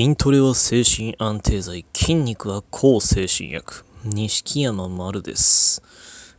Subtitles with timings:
[0.00, 3.84] 筋トレは精神安定剤、筋肉は抗精神薬。
[4.04, 5.82] 錦山丸です。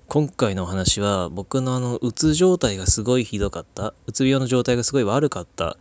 [0.08, 5.76] 今回のお話は僕のあの、うつ状態がすごいひどかった、うつ病の状態がすごい悪かった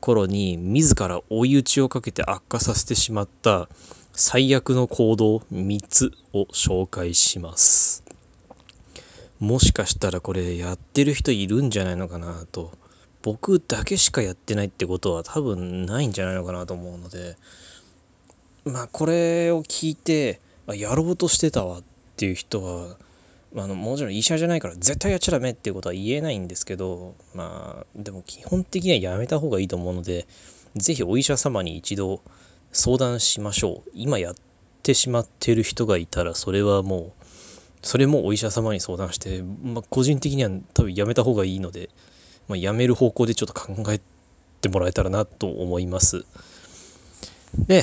[0.00, 3.68] 頃に、自ら追い打ちをかけて悪化させてしまった
[4.14, 8.04] 最悪の行動3つを紹介します。
[9.38, 12.72] もしかしたらこれやってる人いるんじゃないのかなと。
[13.22, 17.36] 僕だけしかやってないってことは多分ないんじゃないのかなと思うので
[18.64, 21.82] まあこれを聞いてあやろうとしてたわっ
[22.16, 22.96] ていう人は
[23.56, 30.26] あのもちろん医者じゃないから絶対やっちゃダメっていうことは言えないんですけどまあでも基本的にはやめた方がいいと思うので
[30.76, 32.22] 是非お医者様に一度
[32.72, 33.90] 相談しましょう。
[33.94, 34.34] 今やっ
[34.82, 37.12] てしまってる人がいたらそれはもう
[37.82, 41.88] それもお医者様に相談して、まあ、個人的には多分やめた方がいいので
[42.48, 44.00] まあ、やめる方向でちょっと考え
[44.60, 46.24] てもらえたらなと思います。
[47.66, 47.82] で、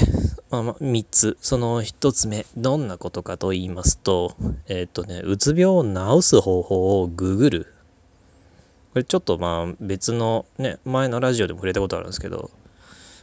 [0.50, 1.38] まあ、ま3つ。
[1.42, 4.36] その1つ目、どんなことかと言いますと、
[4.68, 7.68] えっ、とね、うつ病を治す方法をググる。
[8.94, 12.50] これちょっとまあ別のね、前のラジオでも触れたことあるんですけど、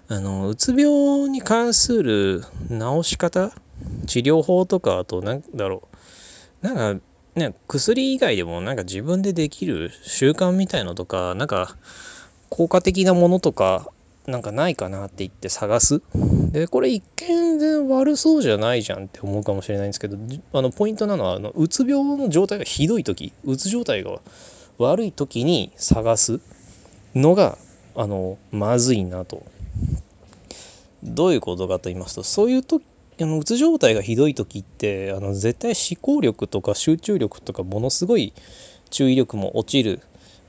[0.08, 3.52] あの、うつ病に関する治し方？
[4.06, 5.88] 治療法とか、あと、なんだろ
[6.62, 6.66] う。
[6.66, 7.04] なんか、
[7.34, 11.77] ね、薬以外でもなんか自分でできる習慣みたいのとかなんか
[12.50, 13.91] 効果的なものとか
[14.27, 16.02] なんかないかなって言って探す。
[16.52, 20.16] でこれ一見全然悪そうじゃないじゃんって思うかもしれないんですけど
[20.52, 24.20] あのポイントなのはあのうつ病の状態がひどい時うつ状態が
[24.78, 26.41] 悪い時に探す
[27.14, 27.58] のが
[27.94, 29.44] あのまずいなと。
[31.05, 32.84] どういうことかと言いますとそういう時
[33.22, 38.32] あのうつ状態がひどい時ってあの絶対思考力とか集中力とかものすごい
[38.90, 40.00] 注意力も落ちる。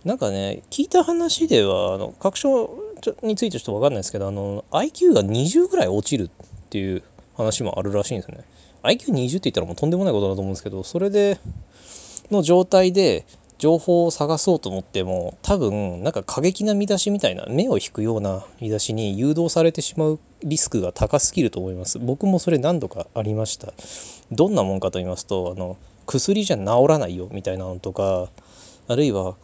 [0.06, 2.78] なんかね聞いた話ではあの確証
[3.22, 6.30] についてちょっと分かんないですけどあの IQ が20ぐらい落ちるっ
[6.70, 7.04] ていう
[7.38, 8.44] 話もあるらしいんですね。
[8.84, 11.40] IQ20 って言ったらもうとんでもないことだと思うんですけどそれで
[12.32, 13.26] の状態で
[13.58, 22.00] 情報を探そうと思っても多分なんか過激な見出しみたいな目を引くような見出しに誘導されてしまうリスクが高すぎると思います。
[22.00, 23.74] 僕もそれ何度かありました。
[24.32, 28.30] どんなもんかと言いますとあの薬じゃ治らないよみたいなのとか
[28.88, 29.36] あるいは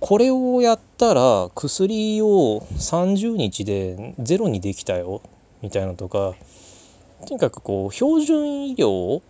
[0.00, 5.22] これをやったら薬を30日でゼロにできたよ
[5.62, 6.34] みたいなのとか
[7.26, 9.22] とにかくこう標準医療を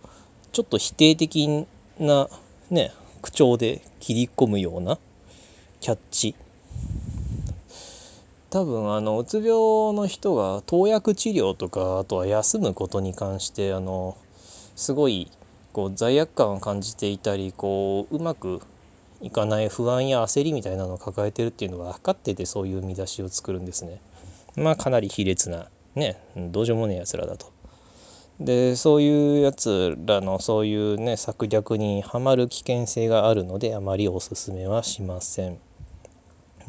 [0.51, 1.65] ちょっと否定的
[1.99, 2.27] な
[2.69, 4.99] ね口調で切り込むような
[5.79, 6.35] キャッチ
[8.55, 14.15] 多分あのうつ病の人が投薬治療とかあとは休むことに関してあの
[14.77, 15.29] すごい
[15.73, 18.61] こう罪悪感を感じていたりこううまく
[19.19, 23.99] いかない不安や焦りみたいなのを抱えてるっていうのが分かっててそういう見出しを作るんですね。
[24.55, 27.51] まあかなり卑劣なねどうしようもねえやつらだと。
[28.39, 35.59] でそういうやつらのそういうね策略にはまる危険性があるのであまりおすすめはしません。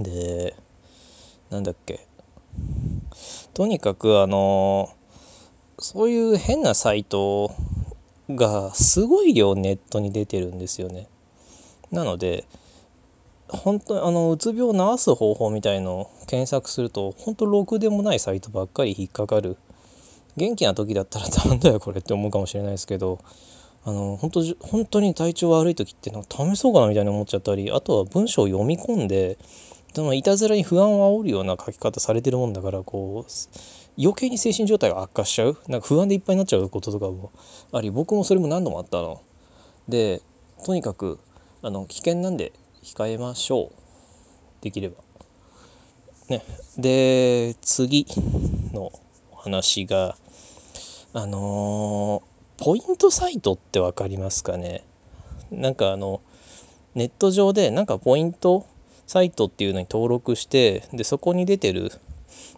[0.00, 0.56] で
[1.50, 2.06] なんだっけ？
[3.54, 4.90] とにかくあの
[5.78, 7.50] そういう変なサイト
[8.30, 11.08] がすごい量ネットに出てるんですよね。
[11.90, 12.44] なので
[13.48, 19.56] 本当あのうつ病を治す方法みたいのを検索すると本当ろくでもないサイトばっかり引っかかる
[20.36, 23.20] 元気な時だったら なんだよこれって思うかもしれないですけど
[23.84, 29.38] あの本当本当に体調悪い時ってなんか試そうかなみたいに思っちゃったりあとは文章を読み込んで
[29.96, 33.32] そのいたずらに不安を煽るような書き方されてるもんだからこう
[33.98, 35.58] 余計に精神状態が悪化しちゃう？
[35.68, 37.32] なんか不安でいっぱいになっちゃうこととかも
[37.72, 39.22] あり僕もそれも何度もあったの。
[39.88, 40.20] で
[40.66, 41.18] とにかく
[41.62, 42.52] あの危険なんで
[42.82, 44.96] 控えましょうできれば。
[46.28, 46.42] ね、
[46.76, 48.04] で次
[48.74, 48.92] の
[49.34, 50.18] 話が
[51.14, 54.84] あのー、ポイントサイトって分かりますかね？
[55.50, 56.20] なんかあの
[56.94, 58.66] ネット上でなんかポイント
[59.06, 61.92] サイトっていうのに登録してでそこに出てる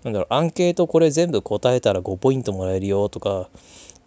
[0.05, 3.49] なんだろうアンケートこれ全部答えたら5ポイントもらえるよとか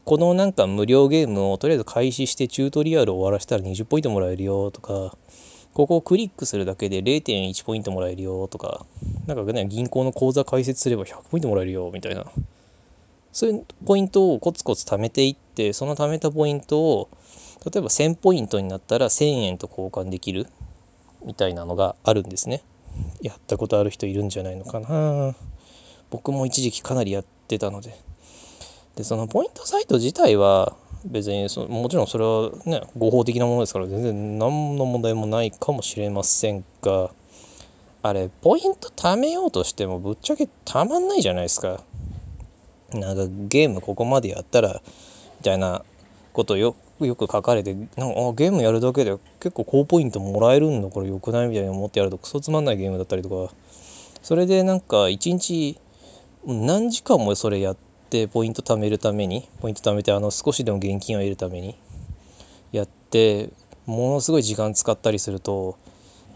[0.06, 5.16] このなんか無料ゲームをとりあえず開始してチュートリアルを終わらせたら20ポイントもらえるよとか
[5.74, 8.86] ここをクリックするだけで0.1ポイントもらえるよとか
[9.28, 12.26] なんかね銀行の口座開設すれば100ポイントもらえるよみたいな。
[13.32, 17.10] そういうポイントをコツコツ貯めていってその貯めたポイントを
[17.66, 20.48] 例えば1000ポイントになったら1000円と交換できる。
[21.26, 22.64] みたいなのがあるんですね。
[23.22, 25.36] やったことある人いるんじゃないのかな。
[26.10, 27.96] 僕も一時期かなりやってたので。
[28.96, 30.76] でそのポイントサイト自体は
[31.06, 37.10] 別にそもちろんそれはね合法的なものですから全然何の問題もないかもしれませんが
[38.04, 41.82] あれポイント貯めようとしてもぶっちゃけたまんないじゃないですか。
[42.94, 44.82] なんかゲームここまでやったら
[45.40, 45.84] みたいな
[46.34, 46.76] ことよ
[47.08, 53.54] よく書かれてなんかあゲームやるだけで結構高ポイントもらえるんだこれよくないみたいに思ってやるとクソつまんないゲームだったりとか。
[54.22, 55.80] それでなんか一日
[56.46, 57.78] 何時間もそれやっ
[58.10, 61.76] てポイント貯めるためにポイント貯めてあの少しでも現金を得るために
[62.72, 63.50] やって
[63.86, 65.76] ものすごい時間使ったりすると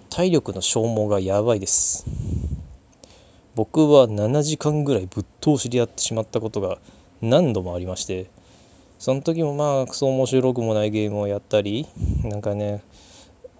[0.09, 2.05] 体力の消耗がやばいです。
[3.53, 6.77] 僕は7時間ぐらいぶっ通しでやってしまったことが
[7.21, 8.25] 何度もありまして
[8.99, 11.87] その時もまあクソ面白くもないゲームをやったり
[12.23, 12.81] なんかね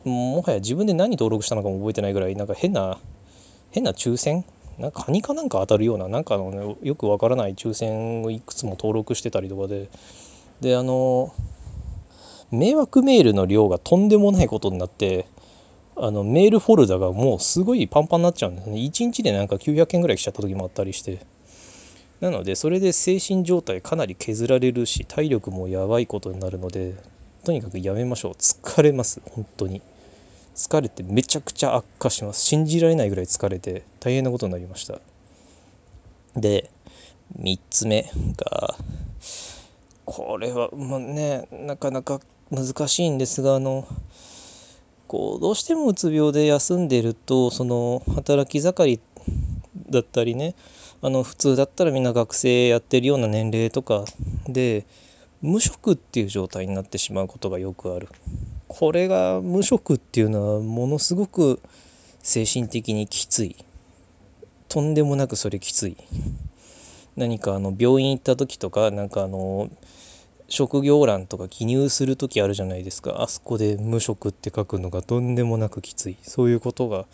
[0.03, 2.97] もはや自分で何登録したのかも覚えてないぐらいなんか変な
[3.71, 4.45] 変な抽選？
[4.77, 9.89] なんかカニかなんか当たるようななんかの、ね、よくわからない抽選をいくつも登録してたりとかで。
[10.61, 11.33] であの
[12.51, 15.27] 迷惑メールの量がとんでもないことになって
[15.97, 18.77] あのメールフォルダがもうすごいパンパンになっちゃうんですね。
[18.77, 21.19] 1日でなんか900件ぐらい来ちゃった時もあったりして。
[22.21, 26.95] なのでそれで精神状態かなり削られるし体力もやばいことになるので
[27.44, 28.31] とにかくやめましょう。
[28.33, 29.81] 疲れます本当に。
[30.56, 32.41] 疲れてめちゃくちゃ悪化します。
[32.41, 35.00] 信じられないぐらい疲れて大変なことになりました。
[36.35, 36.71] で
[37.39, 38.75] 3つ目が
[40.06, 42.19] これはまあねなかなか
[42.50, 43.88] 難しいんですがあの
[45.07, 49.14] こうどうしてもうつ病で休んでるとその働き盛りって
[49.89, 50.55] だったりね
[51.01, 54.05] あの普通だったらみんな学生やってるような年齢とか
[54.47, 54.85] で
[55.41, 58.07] 無職っていう状態になってしまうことがよくある。
[58.67, 61.61] これが無職っていうのはものすごく
[62.23, 63.55] 精神的にきつい。
[64.67, 65.97] とんでもなくそれきつい。
[67.15, 69.69] 何かあの病院行った時とかなんかあの
[70.47, 77.05] 職業欄とか記入する時あるじゃないですかあそこで無職って書くのがとんでもなくきついそういうことが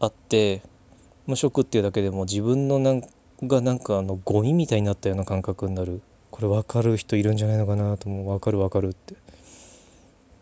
[0.00, 0.62] あって
[1.26, 3.02] 無職っていうだけでも自分のなん
[3.42, 6.00] がなんかあのゴミみたいになったような感覚になる。
[6.30, 8.26] これ分かる人いるんじゃないのかなと思う。
[8.26, 9.14] 分かる分かるって。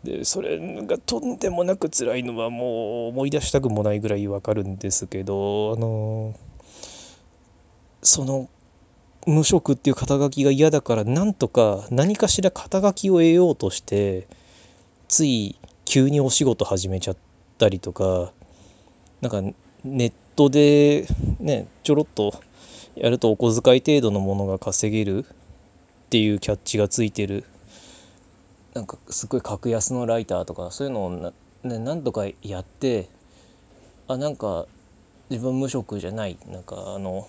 [0.03, 6.35] でそれがとんでもなく辛いのはもう思い出したくもないぐらい分かるんですけどあの
[8.01, 8.49] その
[9.25, 14.27] 無職っていう肩書きが嫌だからなんとか何かしら肩書きを得ようとして
[15.07, 17.17] つい急にお仕事始めちゃっ
[17.57, 18.33] たりとか
[19.21, 19.41] なんか
[19.85, 21.05] ネットで
[21.39, 22.33] ねちょろっと
[22.95, 25.25] やるとお小遣い程度のものが稼げるっ
[26.09, 27.43] ていうキャッチがついてる。
[28.73, 31.31] なんかすごい格安のライターとかそういうのをな、
[31.63, 33.07] ね、何とかやって
[34.07, 34.65] あなんか
[35.29, 36.37] 自分無職じゃない。
[36.51, 37.27] なんかあの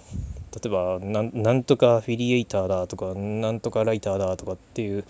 [0.55, 5.05] 例えばなんとかアフィリエイターだとかなんとかライターだとかっていう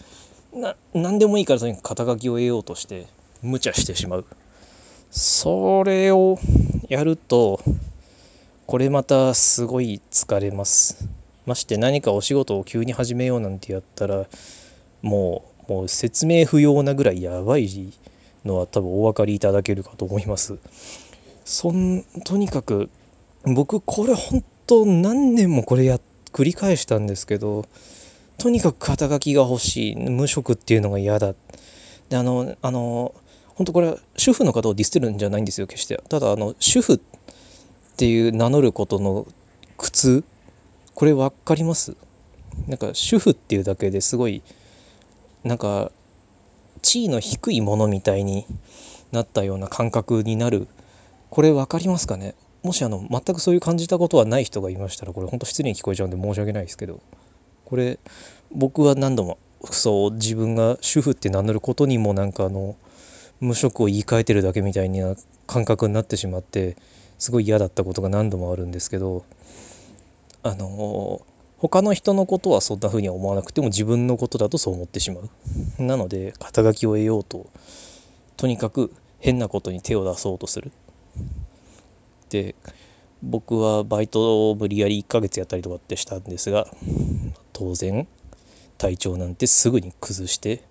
[0.54, 3.06] な何でもいいからとにかく肩書きを得ようとして
[3.42, 4.24] 無茶してしまう。
[5.16, 6.40] それを
[6.88, 7.60] やると
[8.66, 11.08] これまたすごい疲れます。
[11.46, 14.26] まして何かお仕事を急に始めようなんてやったら
[15.02, 17.92] もうもう説明不要なぐらいやばい
[18.44, 20.58] のは多分お分かりいただけるかと思います。
[21.44, 22.90] そんとにかく
[23.44, 26.00] 僕これ本当何年もこれや
[26.32, 27.66] 繰り返したんですけど
[28.38, 31.34] とにかく肩書きが欲しい無職っていうのが嫌だ。
[32.08, 33.14] であのあの
[33.54, 36.00] 本当これは主婦の方をディスってるんじゃないんですよ決して。
[36.08, 36.98] ただあの主婦っ
[37.96, 39.26] ていう名乗ることの
[39.76, 40.24] 苦痛？
[40.94, 41.96] これ分かります？
[42.68, 44.42] なんか主婦っていうだけですごい
[45.44, 45.90] なんか
[46.82, 48.46] 地位の低いものみたいに
[49.12, 50.68] なったような感覚になる。
[51.30, 52.34] これ分かりますかね？
[52.62, 57.00] もしあの全くそういう感じたことはない人がいましたらこれほんと失礼に聞こえちゃうんで申し訳ないですけど。
[57.64, 57.98] これ
[58.52, 59.38] 僕は何度も
[59.70, 62.76] そう自分が主婦って名乗ることにもなんかあの
[63.44, 65.14] 無職を言い換えてるだけみたいな
[65.46, 66.76] 感覚になってしまって
[67.18, 69.24] すごい嫌だったことが何度もあるんですけど
[70.42, 71.20] あの
[71.58, 75.82] 他の人のことはそんな風には思わなくても自分のことだとそう思ってしまう。
[75.82, 77.46] なので肩書きを得ようと
[78.36, 80.72] とにかく変なことに手を出そうとする。
[82.30, 82.54] で
[83.22, 86.66] 僕はバイトを無理やり1ヶ月やったりとかってしたんですが
[87.52, 88.06] 当然
[88.76, 90.62] 体調なんてすぐに崩して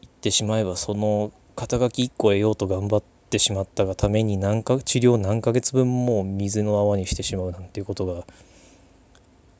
[0.00, 8.24] いってしまえばその肩書き1個得ようと頑張ってしまったがために何か治療何ヶ月分も水の泡にしてしまうなんていうことが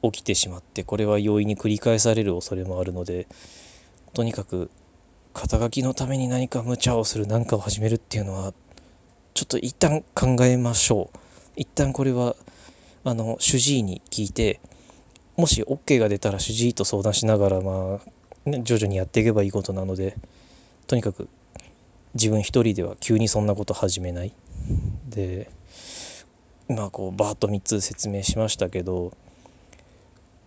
[0.02, 3.26] 起きてしまってこれは容易に繰り返される恐れもあるので
[4.14, 4.70] とにかく
[5.32, 8.52] 肩書きのために何か無茶をする何かを始めるっていうのは
[9.34, 11.18] ちょっと一旦考えましょう。
[11.56, 12.36] 一旦これは
[13.04, 14.60] あの主治医に聞いて
[15.36, 18.00] もし OK が出たら主治医と相談しながらま
[18.46, 20.16] あ、徐々にやっていけばいいことなので
[20.86, 21.28] とにかく
[22.14, 24.32] 自分一人では急にそんなこと始めない。
[25.08, 25.50] で
[26.68, 29.12] 今こうバーッと3つ説明しましたけど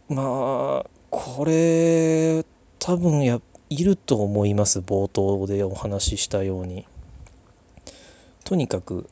[0.10, 2.44] まあこれ
[2.80, 6.86] 多分やいると思います冒頭でお話ししたように。
[8.44, 9.10] とにかく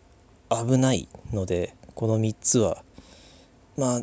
[0.49, 2.83] 危ないのでこの3つは
[3.75, 4.01] まあ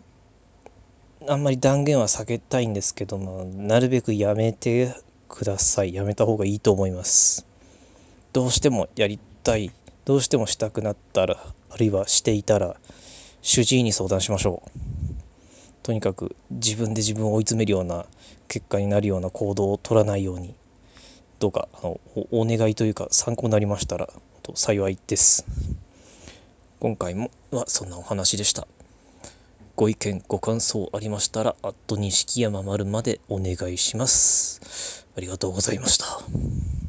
[1.28, 4.94] あんまり断言は避けたいんですけどもなるべくやめて
[5.28, 5.94] ください。
[5.94, 7.49] やめた方がいいと思います。
[8.32, 9.72] どうしてもやりたい
[10.04, 11.36] どうしてもしたくなったら
[11.68, 12.76] あるいはしていたら
[13.42, 14.70] 主治医に相談しましょう。
[15.82, 18.06] とにかく自分で自分を追い詰めるような
[18.48, 20.54] 結果になるような行動を取らないように。
[21.38, 22.00] どうかあの
[22.32, 24.08] お願いというか参考になりましたら
[24.54, 25.46] 幸いです。
[26.80, 28.66] 今回もはそんなお話でした。
[29.76, 31.56] ご意見ご感想ありましたら
[31.88, 35.06] 錦山丸までお願いします。
[35.16, 36.79] ありがとうございました。